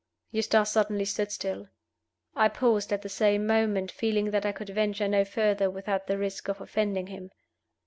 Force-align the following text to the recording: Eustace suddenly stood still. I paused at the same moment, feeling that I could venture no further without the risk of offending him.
Eustace 0.31 0.71
suddenly 0.71 1.05
stood 1.05 1.31
still. 1.31 1.67
I 2.35 2.49
paused 2.49 2.91
at 2.91 3.03
the 3.03 3.07
same 3.07 3.45
moment, 3.45 3.91
feeling 3.91 4.31
that 4.31 4.47
I 4.47 4.51
could 4.51 4.69
venture 4.71 5.07
no 5.07 5.23
further 5.23 5.69
without 5.69 6.07
the 6.07 6.17
risk 6.17 6.47
of 6.47 6.59
offending 6.59 7.05
him. 7.05 7.29